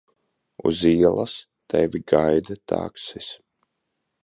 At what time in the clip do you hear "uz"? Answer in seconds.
0.67-0.79